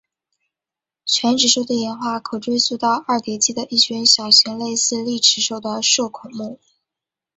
[1.05, 6.59] 犬齿兽的演化可追溯到二叠纪的一群小型类似丽齿兽的兽孔目。